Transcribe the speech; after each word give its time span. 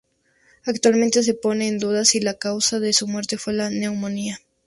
Actualmente 0.65 1.21
se 1.21 1.35
pone 1.35 1.67
en 1.67 1.77
duda 1.77 2.05
si 2.05 2.19
la 2.21 2.33
causa 2.33 2.79
de 2.79 2.91
su 2.91 3.05
muerte 3.05 3.37
fue 3.37 3.53
la 3.53 3.69
neumonía. 3.69 4.39